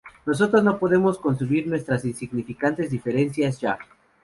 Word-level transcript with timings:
Nosotros 0.25 0.63
no 0.63 0.79
podemos 0.79 1.19
consumir 1.19 1.67
nuestras 1.67 2.03
insignificantes 2.05 2.89
diferencias 2.89 3.59
ya. 3.59 3.77